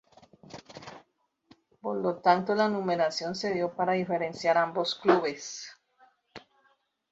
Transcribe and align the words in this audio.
Por 1.79 1.97
lo 2.01 2.15
tanto 2.21 2.55
la 2.55 2.67
numeración 2.67 3.35
se 3.35 3.53
dio 3.53 3.75
para 3.75 3.93
diferenciar 3.93 4.57
ambos 4.57 4.95
clubes. 4.95 5.77